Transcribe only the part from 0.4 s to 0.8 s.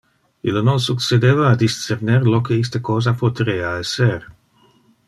Ille non